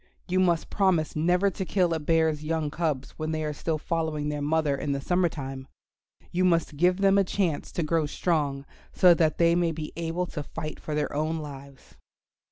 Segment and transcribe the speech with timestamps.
[0.27, 4.29] You must promise never to kill a bear's young cubs when they are still following
[4.29, 5.67] their mother in the summer time.
[6.31, 10.25] You must give them a chance to grow strong, so that they may be able
[10.25, 11.97] to fight for their own lives."